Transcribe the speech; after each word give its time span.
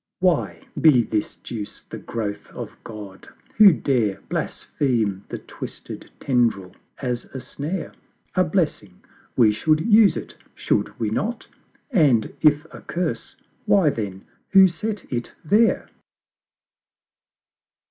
Why, 0.17 0.65
be 0.81 1.03
this 1.03 1.35
Juice 1.35 1.83
the 1.83 1.99
growth 1.99 2.49
of 2.53 2.75
God, 2.83 3.29
who 3.57 3.71
dare 3.71 4.19
Blaspheme 4.29 5.23
the 5.29 5.37
twisted 5.37 6.09
tendril 6.19 6.75
as 7.03 7.25
a 7.25 7.39
Snare? 7.39 7.93
A 8.33 8.43
Blessing, 8.43 8.99
we 9.37 9.51
should 9.51 9.81
use 9.81 10.17
it, 10.17 10.35
should 10.55 10.99
we 10.99 11.11
not? 11.11 11.47
And 11.91 12.33
if 12.41 12.65
a 12.73 12.81
Curse 12.81 13.35
why, 13.67 13.91
then, 13.91 14.25
Who 14.53 14.67
set 14.67 15.05
it 15.13 15.35
there? 15.45 15.87